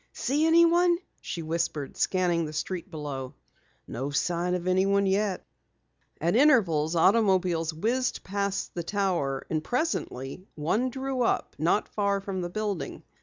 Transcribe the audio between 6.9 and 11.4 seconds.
automobiles whizzed past the tower, and presently one drew